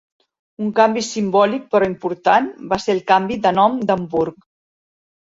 [0.67, 4.41] Un canvi simbòlic però important va ser el canvi de nom d'Hamburg.